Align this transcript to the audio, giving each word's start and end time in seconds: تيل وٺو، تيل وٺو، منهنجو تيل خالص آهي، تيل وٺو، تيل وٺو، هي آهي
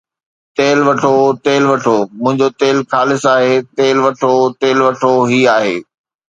تيل 0.57 0.79
وٺو، 0.87 1.13
تيل 1.45 1.63
وٺو، 1.71 1.97
منهنجو 2.21 2.47
تيل 2.61 2.77
خالص 2.91 3.23
آهي، 3.35 3.55
تيل 3.77 3.97
وٺو، 4.05 4.33
تيل 4.61 4.77
وٺو، 4.85 5.13
هي 5.29 5.41
آهي 5.57 5.75